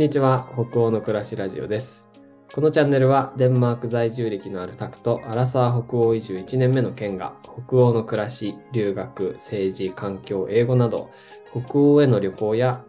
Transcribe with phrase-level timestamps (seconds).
[0.00, 2.08] んにちは、北欧の暮らしラジオです。
[2.54, 7.34] このチャンネルはデンマーク在住歴のあるタクとアラサー北欧移住1年目のケンが
[7.66, 11.10] 北欧の暮らし、留学、政治、環境、英語など
[11.50, 12.82] 北欧への旅行や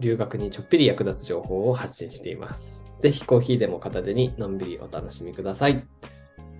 [0.00, 2.84] 留学にちょっぴり役立つ情報を発信しています。
[3.00, 5.76] ぜひコーヒーでも片手にのんびりお楽しみください。
[5.76, 5.80] よ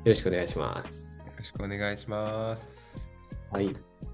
[0.06, 1.18] ろしくお願いします。
[1.18, 3.12] よろしくお願いします。
[3.52, 3.66] はい。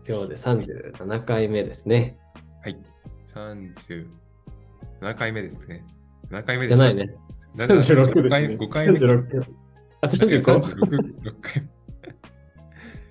[0.04, 2.18] 今日で37回目ですね。
[2.64, 2.76] はい。
[3.28, 4.25] 37
[5.14, 5.84] 回目ですね。
[6.30, 7.14] 7回目じゃないね。
[7.56, 8.56] 7 36 5です、回ね。
[8.56, 8.98] 5回目。
[8.98, 9.44] 36。
[10.00, 10.42] あ、35?
[10.42, 11.68] 36回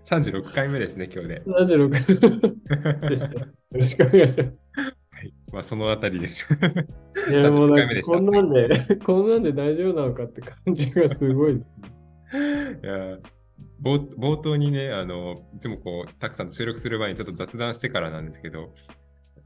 [0.06, 1.42] 36回目ですね、今日で。
[1.46, 3.28] 76でした。
[3.34, 4.66] よろしくお願いします。
[5.10, 5.34] はい。
[5.52, 6.46] まあ、そのあたりです。
[7.32, 12.80] いや、もうなん36回目でしたかこんなんで、こんなんで大丈夫なのかって感じがすごいですね。
[12.84, 13.18] いや
[13.82, 18.74] 冒冒頭にね、あの、いつもこう、たくさんと収録する前にちょっと雑談してからなんですけど、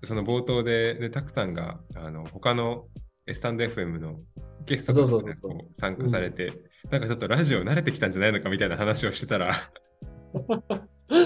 [0.04, 2.88] その冒頭で、ね、たくさんが、あの、他の
[3.32, 4.20] スタンド FM の
[4.66, 5.36] ゲストとして
[5.78, 6.54] 参加されて、
[6.90, 9.56] なんかちょっとラジオ慣れてきたんじゃないのかみたいな話をしてたら、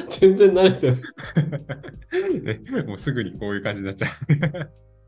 [0.10, 2.42] 全然慣れてない。
[2.74, 4.12] ね、もうすぐにこういう感じになっちゃう。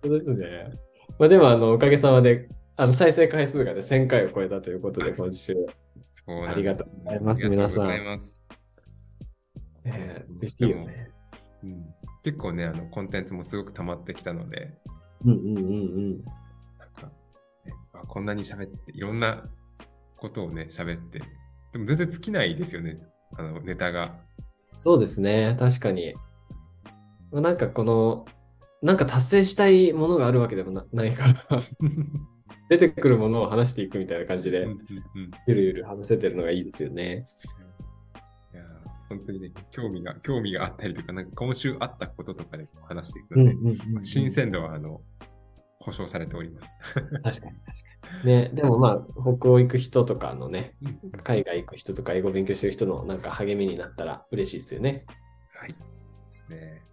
[0.03, 0.69] そうですね。
[1.17, 5.55] まあでも、あの、おかげさまで、あの、再生回数がね、1000回を超えたということで、今週、
[6.27, 8.43] ありがとうございますありがとうござ皆さんいます。
[9.85, 11.09] えー、嬉しいよね。
[11.63, 11.85] うん、
[12.25, 14.73] 結構ね、あの、コンテンツもすごく溜まってきたので、
[15.23, 16.23] うんうんうんうん。
[16.79, 17.03] なんか、
[17.63, 19.43] ね、あこんなに喋って、いろんな
[20.17, 21.19] ことをね、喋って、
[21.71, 22.97] でも全然尽きないですよね、
[23.37, 24.15] あの、ネタが。
[24.75, 26.15] そうですね、確かに。
[27.31, 28.25] まあなんかこの、
[28.81, 31.35] なんか達成したいものがあるわけでもなないから、
[32.69, 34.67] 出てくるものを話していくみたいな感じで
[35.45, 37.23] ゆるゆる話せてるのがいいですよね。
[39.09, 45.01] 本当にね、興味が、興味があったりとか、なんか今週あったこととかで話していくので、うんうんうんうん新鮮度は、あの、
[45.79, 46.77] 保証されております。
[46.93, 47.49] 確かに確か
[48.23, 48.25] に。
[48.25, 55.05] ね、でもまあ、北欧行く人とかのね、うん海外行く人とか英語勉強してる人のなんか励みになったら嬉しいですよね。
[55.59, 55.69] はい。
[55.69, 55.75] で
[56.31, 56.84] すね。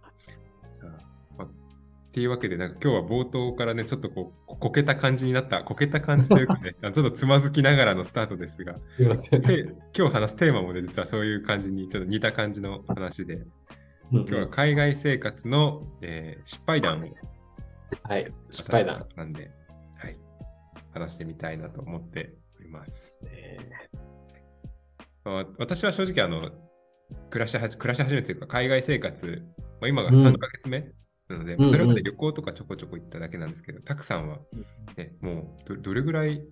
[2.13, 13.41] っていうわけで、なんか今日は冒頭からね、ちょっとこう、ここけた感じになった、こけた感じというかね、あ ちょっとつまずきながらのスタートですが、今日話すテーマもね、実はそういう感じに、ちょっと似た感じの話で、
[14.11, 17.05] 今日は海外生活の、えー失敗談を
[18.03, 19.07] はい、失敗談。
[19.09, 19.49] 私なんで、
[19.97, 20.19] はい、
[20.93, 23.19] 話してみたいなと思っております。
[25.57, 26.51] 私は正直、あの、
[27.31, 29.41] 暮らしはじ暮らし始めというか、海外生活、
[29.81, 30.15] まあ、今がうん。
[30.15, 30.91] 3ヶ月目
[31.29, 34.39] なので、それまで旅行とかちょこちょこ行っただけなんですけど、たくさんは、
[34.97, 36.43] ね、もうどどれぐらい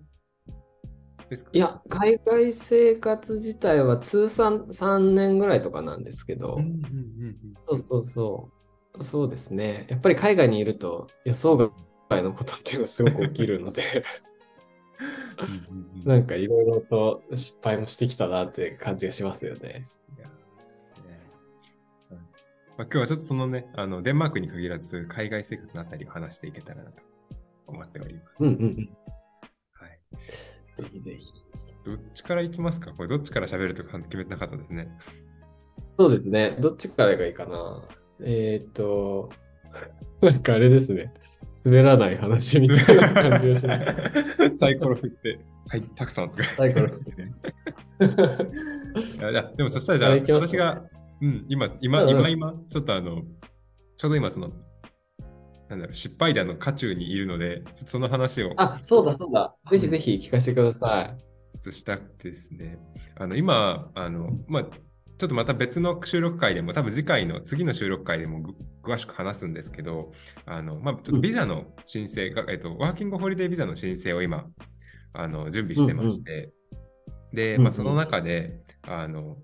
[1.28, 1.50] ですか？
[1.52, 7.36] いや、海外生活自体は通算3年ぐらいとかなんですけど、うんうんうん
[7.68, 8.50] そうそうそ
[8.98, 9.04] う。
[9.04, 9.86] そうですね。
[9.88, 11.56] やっぱり海外にいると予想
[12.10, 13.82] 外のことっていうのがすごく起きるので、
[16.04, 19.88] なんかいろいろと失敗もしてきたなって感じがしますよね。
[22.78, 27.02] まあ、今日はちょっとそのね、あのデンマークに限らず海外生活のあたりを話していけたらなと
[27.66, 28.24] 思っております。
[28.40, 28.96] うんうんうん。
[29.72, 29.98] はい、
[30.76, 31.26] ぜひぜひ。
[31.84, 32.92] どっちから行きますか？
[32.92, 34.88] これどっちから喋るとか決めてなかったですね。
[35.98, 36.56] そうですね。
[36.60, 37.82] どっちからがいいかな。
[38.24, 39.30] えーっと、
[40.22, 41.12] なんかあれですね。
[41.64, 44.56] 滑らない話みたいな感じがします。
[44.58, 45.38] サイコロ振って、
[45.68, 46.32] はい、たくさん。
[46.56, 47.32] サイコロ振ってね。
[49.18, 50.84] いやでもそしたらじゃあ、私が、
[51.22, 52.18] うん、今、今、うんうん。
[52.18, 53.22] 今、今、ちょっとあの、
[53.96, 54.50] ちょうど今、その、
[55.68, 59.54] なんだろう、失敗談の渦中にいるので、その話をちょあ、そうだそうだ。
[59.70, 61.32] ぜひぜひ聞かせてください。
[61.58, 62.78] っとしたくてですね、
[63.16, 70.12] あの、今、あの、まあ、ちょっとまた別の収録会でも、多分次回の次の収録会でもぐ詳しく話すんですけど、
[70.44, 74.46] あの、まあ、ちょっとビザの申請が、えっと、ワーキングホリデービザの申請を今、
[75.12, 76.52] あの、準備してまして、
[77.32, 77.72] で、まあ、うんうん。
[77.72, 79.36] その中で、あの、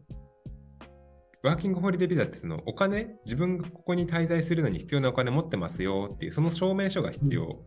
[1.48, 7.64] ワーキングホリデービザってそのお金、自分がここに滞在するのに必要なお金持ってますよっていう、その証明書が必要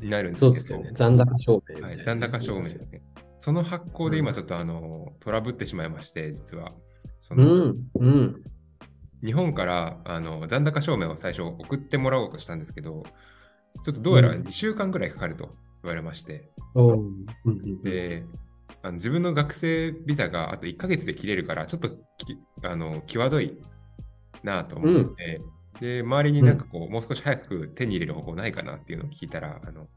[0.00, 0.90] になるんですけど、そうですよね。
[0.94, 2.02] 残高証明はい。
[2.04, 2.62] 残高証明。
[3.38, 6.72] その発行で今ちょっとあの、トラブってしまいまして、実は。
[7.20, 8.42] そうのん、うん。
[9.24, 13.02] 日本からあの残高証明を最初送ってもらおうとしたんですけど、
[13.84, 18.24] ちょっとどうやらうん2週間ぐらいかかると言われまして、うんで
[18.84, 23.58] あの自分の学生ビザがあと1ヶ月で切れるから、ちょっときあの際どい
[24.42, 25.40] なと思って、
[25.80, 29.88] で、周りになんかこう、もう少し早く手に入れる方法ないかなっていうのを聞いたら、あの、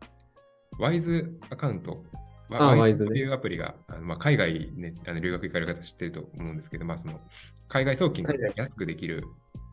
[0.80, 2.02] ワイズアカウント、
[2.50, 7.20] あワイズっていうアプリが、あのまあ、海外、ね、あの留学行かれる方知ってると思うんですけど、まあ、その
[7.68, 9.26] 海外送金が安くできる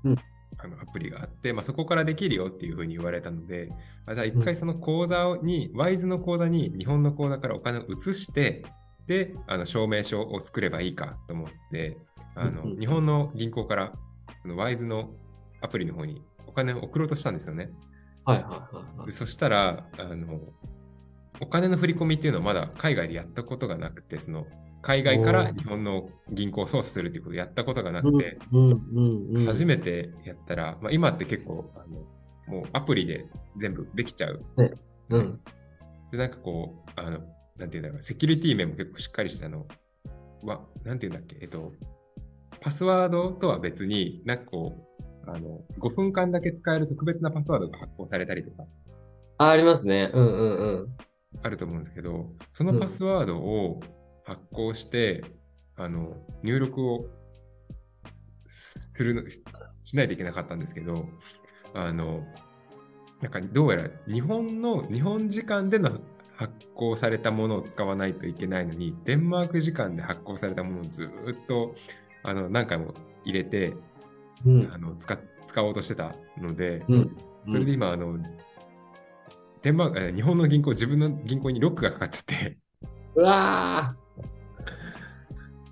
[0.02, 0.16] うん。
[0.58, 3.70] あのアプリがあって、まあ、そこからできるよっていうふうに言われたので、
[4.06, 8.64] あじゃあ一回その口座に、ワイズの口座に日本の口座からお金を移して、
[9.06, 11.99] で、あの証明書を作ればいいかと思って、
[12.35, 13.93] あのうんうん日本の銀行から
[14.45, 15.11] あのワイズの
[15.61, 17.71] アプリの方にお金を送ろうとしたんですよね。
[18.25, 19.06] はいはいはいはい。
[19.06, 20.41] でそしたらあの、
[21.41, 24.47] お金の振り込みっていうのはまだ海外でやったことがなくて、その
[24.83, 33.27] 海外から日本の銀行を操作するっていうことをやったことがなくて、うんうんうん、初めてやったら、まあ、今って結構あの、もうアプリで
[33.57, 34.45] 全部できちゃう。
[35.09, 35.41] うん。
[36.12, 37.21] で、なんかこう、あの、
[37.59, 39.67] なんていうんだろう、セキュリティ面も結構しっかりしたの
[40.43, 41.73] は、なんていうんだっけ、えっと、
[42.61, 44.89] パスワードとは別に、なんかこ
[45.27, 48.65] う、あの、5分間だけ使える特別なパスワードが発行されたりとか
[49.39, 50.11] あ、ありますね。
[50.12, 50.97] うんうんうん。
[51.43, 53.81] あると思うんですけど、そのパスワードを
[54.25, 55.25] 発行して、
[55.77, 57.07] あの、入力を
[58.47, 59.43] するのし
[59.85, 61.09] しないといけなかったんですけど、
[61.75, 62.25] あの、
[63.21, 66.00] なんかどうやら日本の、日本時間での
[66.37, 71.75] 発行されたものを使わないといけないのに、デンマーク時間で発行されたものをずーっと
[72.23, 72.95] あの何回も
[73.25, 73.75] 入れて
[74.45, 75.17] うんあの使
[75.47, 77.17] 使おうとしてたので、うん。
[77.49, 78.19] それで今、あの、
[79.63, 82.59] デンマーク、え日本の銀行、自分の銀行にロックがかかっちゃって、
[83.15, 83.95] うわ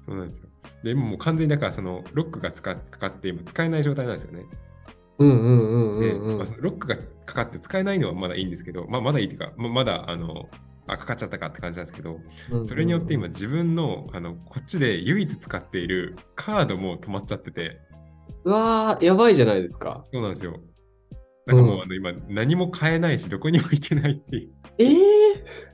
[0.05, 0.49] そうなんですよ。
[0.85, 4.45] で、今もう完全にだからそのロックがかかって今使えない状態なんですよね。
[5.23, 10.49] ロックがかかって使えないのはまだいいんですけど、まあ、まだいいっていうか、ままだあの
[10.87, 12.19] あかかっちゃったかって感じなんですけど、
[12.65, 17.79] それによって今自分のあのこっちで唯一使っているカードも止まっちゃってて、
[18.45, 20.05] うわー、やばいじゃないですか。
[20.13, 20.61] そうなんですよ。
[21.47, 24.53] なんかもう、うんあの今何も買えないし、どこにも行けないっていう。
[24.79, 25.73] ええ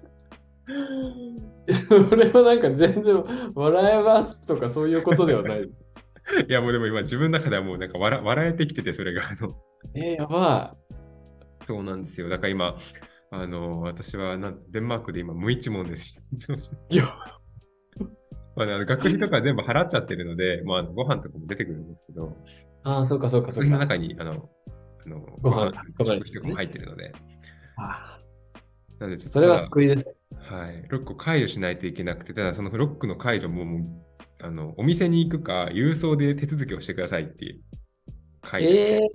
[1.73, 3.25] それはなんか全然
[3.55, 5.85] 笑えますとかそういうことではないです。
[6.49, 9.55] いやもうでも今自分の中ではもうなんか笑笑えてきてて、それがあの、
[9.95, 10.77] えー、やば
[11.65, 12.29] そうなんですよ。
[12.29, 12.77] だから今、
[13.31, 16.23] あの、私はなんとデンマークで今無一文です。
[16.89, 16.95] い。
[16.95, 17.05] いや、
[18.57, 22.37] まあね、あの学費とか全部払っちゃってるので、まあ、ご飯とかも出てくるんですけど、
[22.85, 23.71] ああ、そうかそうかそうか。
[23.71, 24.49] の中にあの、
[25.05, 27.13] あのご飯ご飯食費とかも入ってるので、
[27.77, 28.21] あ
[28.99, 30.15] なのでちょっとーそれは救いです。
[30.37, 34.08] はい、ロックを解除しないといけなくて、ただそのロックの解除ももう
[34.41, 37.59] あのお店に行くか、郵送で手続きをしてくださいって
[38.45, 39.11] 書いてえて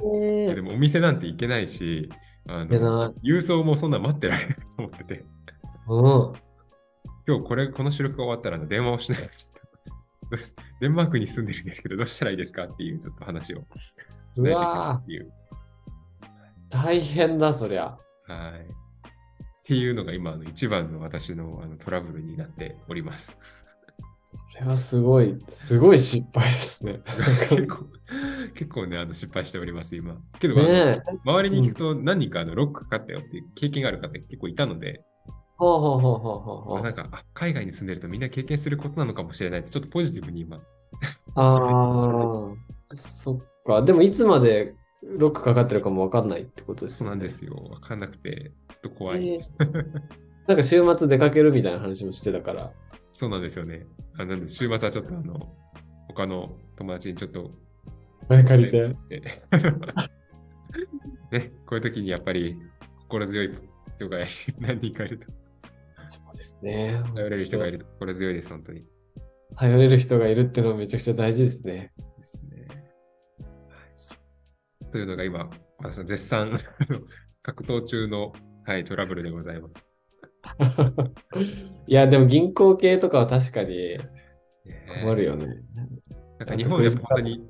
[0.52, 2.10] えでもお店なんて行けないし、
[2.48, 5.25] あの郵送もそんな待ってられないと思ってて、
[5.88, 6.34] うん。
[7.25, 13.60] 今日これ、この収録が終わったら電話をしないとちょっとデンマークに住んでるんですけど、どうしたらいいですかっていうちょっと話を
[14.34, 15.31] しないといけないっていう。
[16.70, 17.98] 大変だ、そりゃ。
[18.28, 18.62] はい。
[18.62, 23.38] っていうのが今の一番の私のあのトラブルになっております。
[24.53, 27.01] それはすごい、すごい失敗ですね。
[27.50, 27.85] 結構、
[28.53, 30.18] 結構ね、あの失敗しております、今。
[30.39, 31.01] けど、ねえ。
[31.25, 35.03] 周りに聞くと何人かあのロックかかったよっていう経験がある方結構いたので、
[35.56, 36.81] ほうほうほうほうほう。
[36.81, 40.57] なんかあ海外に住んでるとみんな経験することなのかもしれないって、ちょっとポジティブに今。
[41.36, 42.51] あ
[42.89, 43.81] あ、そっか。
[43.81, 47.09] でもいつまでロックかかってるかもわかんないってことですそう。
[47.09, 47.56] なんですよ。
[47.71, 49.27] わかんなくて、ちょっと怖い。
[49.29, 49.44] えー
[50.45, 52.74] なんか週末出かけるみたいな話もしてたから。
[53.13, 53.86] そうなんですよね。
[54.18, 55.54] あなんで週末はちょっとあの、
[56.07, 57.51] 他の友達にちょっと
[58.27, 58.95] 借りて。
[59.10, 59.42] て。
[61.32, 62.60] ね、こういう時にやっぱり
[63.01, 63.58] 心強い
[63.96, 64.20] 人が
[64.60, 65.25] 何人かいると、
[66.08, 67.01] そうですね。
[67.15, 68.86] 頼れる人がいると心強いです、本当に。
[69.55, 71.91] 頼れる人がいるっていうのはめちゃくちゃ大事ですね。
[72.20, 72.67] ですね。
[72.70, 72.75] は
[74.88, 76.60] い、というのが今、私の絶賛
[77.41, 78.34] 格闘中の、
[78.65, 79.92] はい、トラブルでございます。
[81.88, 83.97] いや、でも銀行系とかは確かに
[84.65, 85.47] ね困るよね。
[86.39, 87.47] なんか日本で本当に、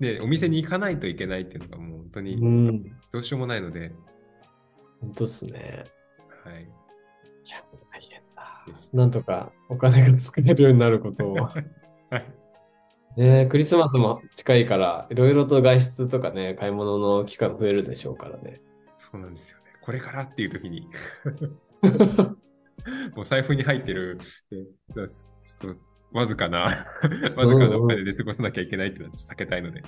[0.00, 2.84] ね、お店に行かないといけないっていうのがもう本当うにん。
[3.12, 3.92] どうしようもないので、
[5.00, 5.84] 本当っすね。
[6.44, 6.62] はい。
[6.62, 6.66] い
[7.50, 8.64] や、大変だ。
[8.92, 11.34] なんとかお金が作れるようになることを。
[11.44, 11.60] はい。
[13.16, 18.60] ね、クリスマスも近いから、いろいろと外出とかね、買い物の期間増えるでしょうからね。
[18.98, 19.64] そうなんですよね。
[19.80, 20.86] これからっていう時に
[23.14, 24.24] もう財布に入ってる、ね
[25.46, 25.80] ちょっと
[26.12, 26.86] わずかな、
[27.36, 29.82] わずかなお金で過ごさなきゃいけないってのは避けたいので。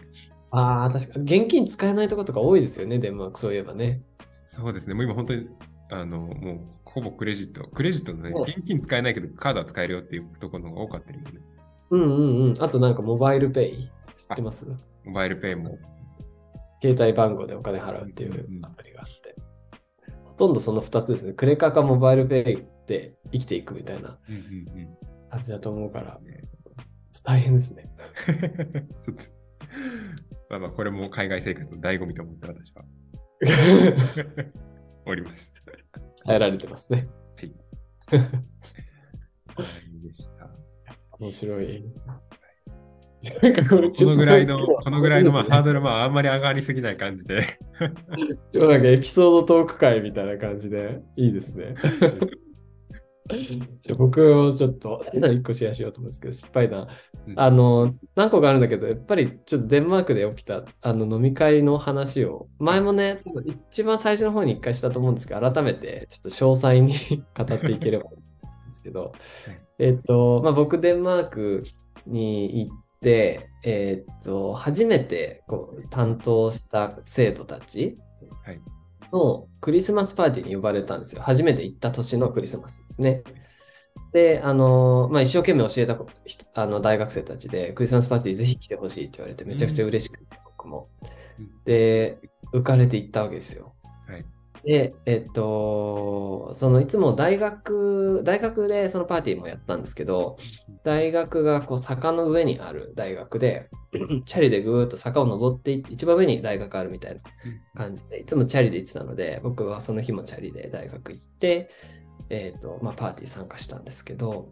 [0.51, 4.03] ああ、確かに現金使えないところとか多いですよね、デンマークそういえばね。
[4.47, 4.95] そうですね。
[4.95, 5.49] もう今本当に、
[5.91, 7.67] あの、もうほぼクレジット。
[7.69, 11.41] クレジットのねうん、現金使えないけどカードは使えるよっていうところの方が多かったりもね。
[11.91, 12.55] うんうんうん。
[12.63, 14.67] あとなんかモバイルペイ知ってます？
[15.05, 15.79] モバイルペイも。
[16.83, 19.22] 携帯番号でお金払うっていうんうんうアプリがあって。
[20.33, 21.33] ほとんどその2つですね。
[21.35, 24.19] クレカかモバイルペイで生きていくみたいな。
[25.31, 26.45] 感じだと思うから、ね
[27.25, 27.91] 大変ですね。
[29.05, 29.25] ちょっと
[30.49, 32.85] まあまあ、これも海外生活の醍醐味と思って私は
[35.07, 35.53] おります。
[36.25, 37.09] 耐えられてますね。
[37.37, 37.55] はい
[40.03, 40.51] でした。
[41.19, 41.85] 面白い。
[43.43, 47.59] なんかこれこのぐらいの、このぐらいのまあハードルはまああんまり上がりすぎない感じで。
[48.53, 51.75] 今日なんかエピソードトーク会みたいな感じでいいですね。
[53.81, 56.89] じゃあ僕もちょっと一個シェアしようと思うんですけど、失敗談。
[57.27, 63.21] うんあの、何個かあるんだけど、やっぱりちょっとデンマークで起きたあの飲み会の話を、前もね、
[63.71, 66.95] 一番最初の方に一回したと思うんですけど、改めてちょっと詳細に
[67.37, 69.13] 語っていければいいんですけど、
[69.79, 71.63] えっと、まあ、僕デンマーク
[72.07, 77.99] に行って、えっと、初めてこう担当した生徒たち
[78.45, 78.61] はい
[79.13, 81.23] のクリスマスパーティーに呼ばれたんですよ。
[81.23, 83.23] 初めて行った年のクリスマスですね。
[84.13, 90.89] で、あの、まあ、一生懸命教えた人あの大学生たちで、クリスマスパーティーぜひ来てほしいって言われて、めちゃくちゃ嬉しくて、僕も
[91.39, 91.51] うん。
[91.65, 92.19] で、
[92.53, 93.72] 浮かれて行ったわけですよ。
[94.65, 100.37] はいで、えっと、そのいつも大学、大学でそのパーティーもやったんですけど、
[100.85, 103.69] 大学がこう坂の上にある大学で、
[104.25, 107.21] チャリでぐーっと坂を登っていって、一番上に大学あるみたいな
[107.75, 111.69] 感じで、いつもチャリで行ってたので、僕はその日もチャリで大学行って、
[112.31, 114.49] えっ、と、まあ、パーティー参加したんですけど、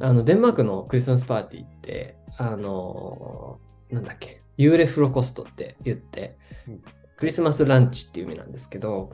[0.00, 6.82] あの、デンマークのクリスマスパーティーって、あのーなんだっけ、ユーレフロコストって言ってうん、
[7.20, 9.12] クリスマスランチっていう意味なんですけど、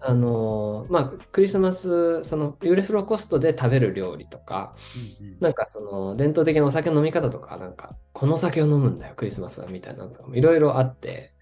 [0.00, 4.74] あのーまあ、クリスマス、そのユーレフロコストで食べる料理とか、
[5.40, 11.34] なんかその伝統的なお酒の飲み方とか、なんか、この酒を飲むんだよ、クリスマスは、みたいなのとかもいろいろあって、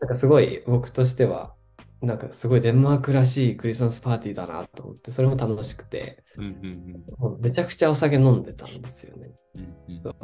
[0.00, 1.54] なんかすごい僕としては、
[2.00, 6.24] なんかすごいデンマークらしいクリスマスパーティーだなと思って、それも楽しくて、
[7.18, 9.30] もうめちゃくちゃお酒飲んでたんですよね。
[9.96, 10.14] そう。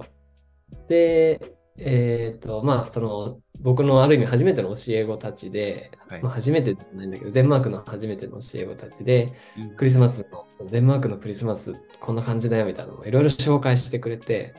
[0.88, 6.22] で、えっ、と、まあ、その、僕のある意味初めての教え子たちで、はい。
[6.22, 9.32] まあ、初めてじゃないんだけど、デンマークの初めての教え子たちで、
[9.76, 14.54] クリスマスの、そのデンマークのクリスマス、こんな感じだよみたいなのをいろいろ紹介してくれて、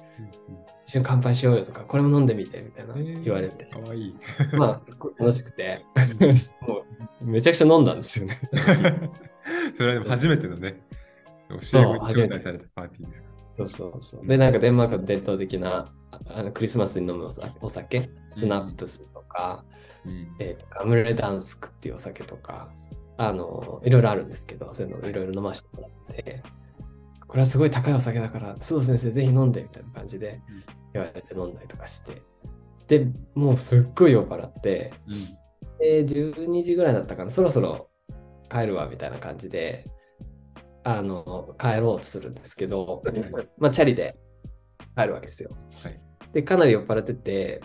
[0.86, 4.16] 一緒に乾杯しようよとか、これも飲んでみてみたいな言われて、かわいい。
[4.54, 5.86] まあ、すっごい楽しくて、
[6.62, 6.84] も
[7.22, 8.40] うめちゃくちゃ飲んだんですよね。
[9.76, 10.95] それはでも初めてのね、教
[11.62, 13.28] そうえ子に招待されたパーティーですか？
[13.58, 14.28] そうそうそう。
[14.28, 17.28] で、なんかデンマークの伝統的なああのクリスマスに飲む
[17.62, 18.10] お酒？
[18.30, 19.64] スナップスとか、
[20.06, 20.12] ら。
[20.12, 20.28] うん。
[20.40, 22.70] えーとガムレダンスクっていうお酒とか、
[23.18, 26.44] あの、いろいろあるんですけど、そういうのをいろいろ飲ませてもらって、
[27.28, 32.22] これはすごい高いお酒だから、須藤先生ぜひ飲んでみたいな感じでうん言われて飲んだりとかして、
[32.88, 34.94] で、もうすっごい酔っ払って、
[35.80, 37.90] で、12時ぐらいだったかな、そろそろ
[38.50, 39.86] 帰るわみたいな感じで、
[40.86, 43.04] あの、帰ろうとするんですけど、
[43.58, 44.18] まあ、チャリで
[44.96, 45.50] 帰るわけですよ。
[45.84, 46.32] はい。
[46.32, 47.62] で、かなり酔っ払ってて、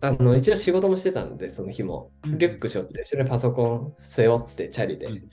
[0.00, 2.10] あの、一応仕事もしてたんで、その日も。
[2.24, 2.38] うん。
[2.38, 5.30] リュック背負って、後ろにパソコン背負って、チャリで、うん。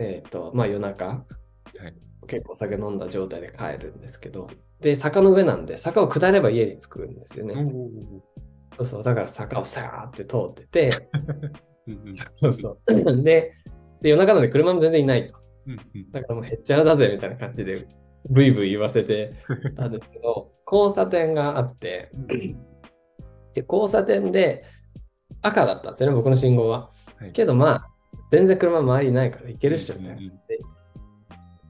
[0.00, 1.24] えっ、と、まあ夜中、は
[1.88, 1.94] い。
[2.26, 4.48] 結構お酒飲んだ状態で帰るんですけど、
[4.80, 7.54] で、坂の上なんで、坂を下れば家に着くんですよね。
[8.76, 11.08] そうそう、だから坂をさーって通ってて、
[12.34, 13.22] そうそう。
[13.22, 13.54] で、
[14.00, 15.41] で夜中なんで車も全然いないと。
[16.12, 17.86] だからもうへっちゃらだぜみたいな感じで、
[18.28, 19.34] ブイブイ言わせて
[19.76, 22.10] たんですけど、 交差点があって、
[23.54, 24.64] で、交差点で
[25.42, 26.90] 赤だったんですよね、僕の信号は。
[27.32, 27.90] けどまあ、
[28.30, 30.32] 全然車周りいないから行けるっしょみたいな。
[30.48, 30.60] で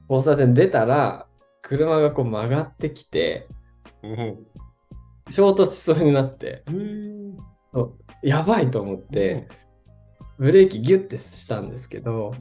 [0.09, 1.27] 交差点出たら、
[1.61, 3.47] 車がこう曲がってきて、
[5.29, 6.63] 衝突しそうになって、
[8.21, 9.47] やばいと思って、
[10.37, 12.35] ブレーキギュッてしたんですけど、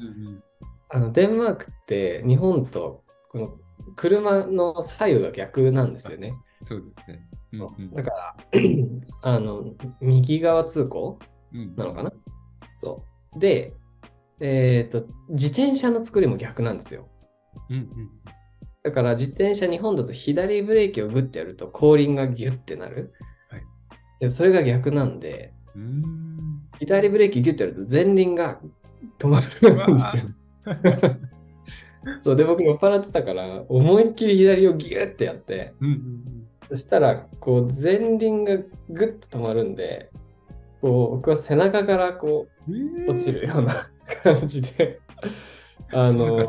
[0.93, 3.57] あのデンマークって日本とこの
[3.97, 6.35] 車の左右が逆なんですよね。
[6.65, 7.27] そうですね。
[7.95, 8.37] だから、
[9.23, 9.65] あの、
[10.01, 11.19] 右側通行
[11.77, 12.13] なのかな、
[12.75, 13.39] そう。
[13.39, 13.75] で、
[14.41, 17.09] えっ、と、自転車の作りも逆なんですよ。
[18.83, 23.13] だから自転車日本だと左ブレーキをグッてやると後輪がギュッてなる。
[23.49, 23.63] はい
[24.21, 25.53] でそれが逆なんで、
[26.79, 28.61] 左ブレーキギュッてやると前輪が
[29.19, 30.23] 止まるんですよ。
[32.21, 35.73] そうで僕酔っ払ってたから思いっきり左をギュッてやって、
[36.69, 38.57] そしたらこう前輪が
[38.89, 40.11] グッと止まるんで
[40.81, 43.91] こう僕は背中からこう落ちるような
[44.23, 45.01] 感じで。
[45.93, 46.45] あのー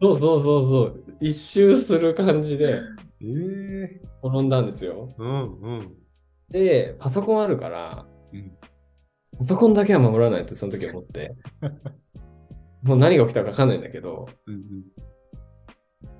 [0.00, 1.04] そうそうそうそう。
[1.20, 2.80] 一周する感じで
[4.22, 5.08] 転んだんですよ。
[6.50, 8.06] でパソコンあるから、
[9.38, 11.34] パソコンだけは守らないってその時思って
[12.82, 14.28] もう何が起きたか分かんないんだけど、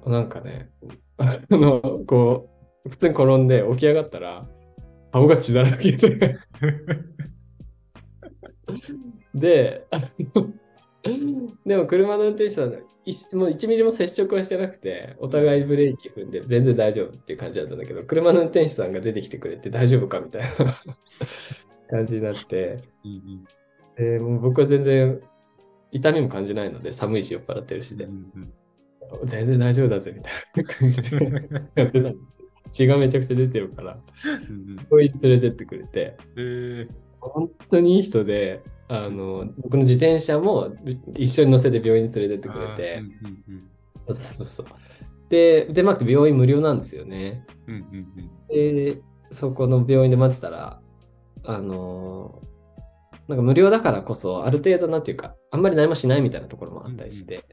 [0.06, 0.70] なんかね
[1.18, 2.48] あのこ
[2.84, 4.46] う普通に転んで起き上がったら、
[5.12, 6.38] 顔が血だらけで。
[9.34, 9.86] で、
[11.64, 12.76] でも車の運転手さん、い
[13.32, 20.50] もう1ミリも接触はしてなくて、お互いブレーキ踏んで全然大丈夫っていう感じだったんだけど、車の運転手さんが出てきてくれて大丈夫かみたいな
[21.90, 23.44] 感じになって、うん。
[23.96, 25.20] でもう僕は全然
[25.96, 28.04] 痛みも感じないので、寒いし酔っ払ってるしで。
[28.04, 28.52] う、ん
[29.24, 31.16] 全然大丈夫だぜみたいな感じで。
[31.74, 32.10] やってた。
[32.72, 33.98] 血がめちゃくちゃ出てるから、
[34.48, 36.88] うんこい連れてってくれて、えー。
[37.20, 40.72] 本当にいい人で、あの僕の自転車も
[41.16, 44.66] 一緒に乗せて病院に連れてってくれて、あーうんうんそうそうそうそう。
[45.30, 47.46] で、デンマークって病院無料なんですよね。
[47.66, 48.30] うんうんうん。
[48.48, 49.00] で、
[49.30, 50.80] そこの病院で待ってたら、
[51.44, 52.46] あのー
[53.28, 57.46] なんか無料だからこそ、ある程度なんていうか、あんまり何もしないみたいなところもあったりして、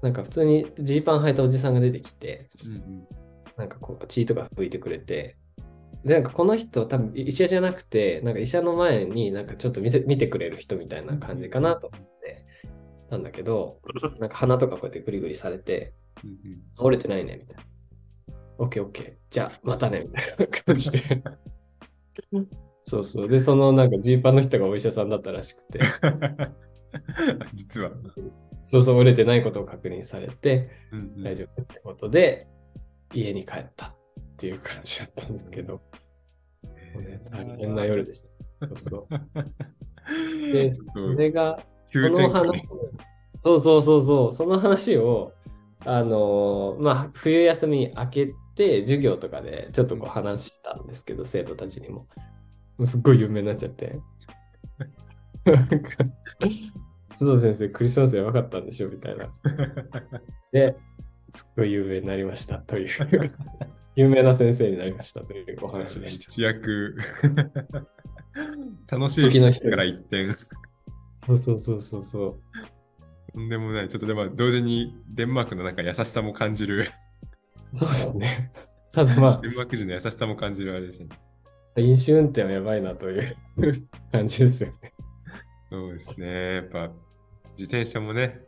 [0.00, 3.06] なんか普通にジーパン履いたおじさんが出てきて、うんうん
[3.54, 5.36] なんかこう血とか拭いてくれて、
[6.04, 12.46] で、なんかこの人多分医者じゃなくて、なんか医者の前になんかちょっと見せ見てくれる人みたいな感じかなと思って
[13.10, 13.78] たんだけど、
[14.18, 15.92] なんか鼻とかこうやってグリグリされて、
[16.24, 16.36] うんうん
[16.78, 17.64] 折れてないねみたいな。
[18.58, 19.12] オッケーオッケー。
[19.28, 21.22] じゃあまたねみたいな感じで。
[22.82, 23.28] そうそう。
[23.28, 25.78] で、そのなんかジーパンの人がお医者さんだったらしくて、
[27.54, 27.90] 実は。
[28.64, 32.46] そうそう折れてないことを確認されて、うんうん大丈夫ってことで、
[33.12, 33.94] 家に帰ったっ
[34.36, 35.80] ていう感じだったんですけど、も
[36.96, 38.68] うね大変な夜でした。
[38.68, 40.52] そうそう。
[40.52, 40.82] で、そ
[41.16, 42.62] れが、その話、
[43.38, 45.32] そうそうそうそう、その話を、
[45.80, 52.06] あのーまあ、冬休み明けて、授業とかでちょっとこう話したんですけど、生徒たちにも。
[52.78, 53.98] もうすっごい有名になっちゃって。
[57.14, 59.28] 須藤先生、クリスマスやばかったんでしょみたいな。
[60.52, 60.76] で、
[61.28, 62.88] すっごい有名になりましたという、
[63.96, 66.32] 有名な先生になりましたというお話でした。
[66.32, 66.96] 飛躍。
[68.90, 70.34] 楽しい人から一点。
[71.16, 72.40] そうそうそうそうそう。
[73.32, 73.88] とんでもない。
[73.88, 76.86] ちょっとでも同時にデンマークのなんか優しさも感じる。
[77.72, 78.52] そうですね。
[78.92, 81.08] ただまあデ、ンマーク人の優しさも感じるあれですね。
[81.76, 83.36] 飲酒運転はやばいなという
[84.10, 84.91] 感じですよね。
[85.72, 86.54] そうですね。
[86.56, 86.90] やっぱ
[87.52, 88.42] 自転車もね、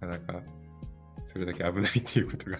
[0.00, 0.42] なかなか
[1.24, 2.58] それだけ危ないっていうことが。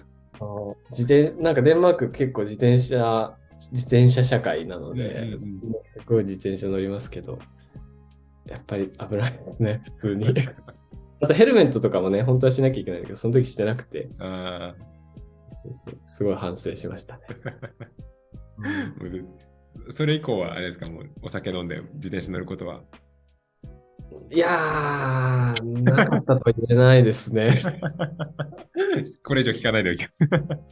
[0.90, 3.36] 自転なんかデンマーク結構自転車、
[3.72, 5.38] 自転車社会なので、うんうんうん
[5.82, 7.40] すごい自転車乗りますけど、
[8.46, 10.26] やっぱり危ないですね、 普通に。
[11.20, 14.76] あとヘルメットとかもね、本当はしなきゃいけないんだけど、その時してなくて、あ
[15.48, 17.22] そうそうすごい反省しましたね。
[19.90, 22.84] それ以降はあれですか、もうお酒飲んで自転車乗ることは？
[24.30, 27.62] いやー、なかったとは言えないですね。
[29.22, 30.04] これ以上聞かないでおき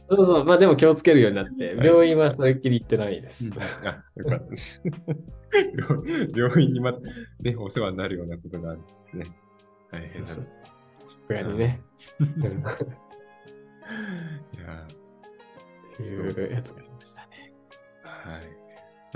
[0.09, 3.51] そうそう、まあでも気をつけるようになって、はい病院はそれっきり行ってないです。
[3.83, 4.81] あ、よかったです。
[6.33, 9.25] 病 病院にま、ね、お世話になるようなことがあるんですね。
[9.91, 10.51] 大変だそうそうさ
[11.21, 11.81] すがにね。
[12.19, 12.27] うん
[13.87, 14.87] いや
[15.93, 17.53] っていうやつがありましたね。
[18.03, 18.64] はい。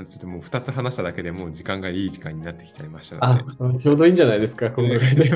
[0.05, 5.29] ちょっともう2つ話しただけでもう時間がいい時間になってきちゃいましたのあで。、ちょうどいいんじゃないですか、このぐらいで。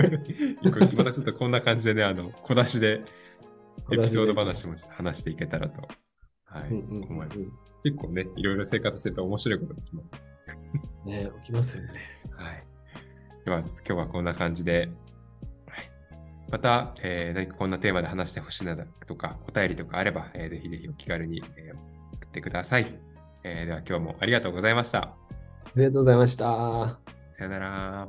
[0.95, 3.01] またちょっとこんな感じでね、あの、小出しで
[3.91, 5.81] エピソード話も話していけたらと、
[6.45, 7.37] はい、思います。
[7.37, 7.51] うん
[7.83, 10.07] 結構ね、いろいろ生活してると面白いことが起きます。
[11.05, 11.93] ね、起きますよね。
[12.31, 12.63] はい。
[13.43, 14.89] では、ちょっと今日はこんな感じで、
[15.67, 15.89] はい、
[16.49, 21.75] また、えー何かこんなテーマで話してほしいなとか、お便りとかあれば、えーぜひぜひお気軽に、えー
[22.13, 23.12] 送ってください。
[23.43, 24.99] えーでは今日もありがとうございました。
[24.99, 25.15] あ
[25.75, 26.99] りがとうございました。
[27.33, 28.07] さよなら。